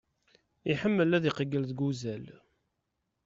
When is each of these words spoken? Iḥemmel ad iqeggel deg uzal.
Iḥemmel 0.71 1.11
ad 1.17 1.23
iqeggel 1.29 1.63
deg 1.69 1.79
uzal. 1.89 2.25